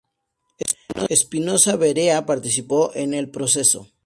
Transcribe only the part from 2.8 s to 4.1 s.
en el proceso.